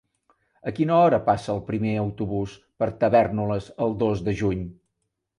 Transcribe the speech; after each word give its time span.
A 0.69 0.71
quina 0.77 0.93
hora 0.99 1.17
passa 1.25 1.51
el 1.55 1.59
primer 1.67 1.91
autobús 2.03 2.55
per 2.83 2.87
Tavèrnoles 3.03 3.67
el 3.87 3.93
dos 4.05 4.25
de 4.29 4.35
juny? 4.41 4.65